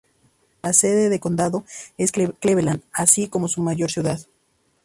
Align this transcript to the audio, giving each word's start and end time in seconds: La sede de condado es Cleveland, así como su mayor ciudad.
La 0.63 0.73
sede 0.73 1.09
de 1.09 1.19
condado 1.19 1.63
es 1.99 2.11
Cleveland, 2.11 2.81
así 2.91 3.27
como 3.27 3.47
su 3.47 3.61
mayor 3.61 3.91
ciudad. 3.91 4.19